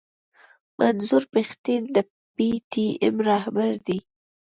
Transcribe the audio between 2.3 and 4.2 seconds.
پي ټي ايم راهبر دی.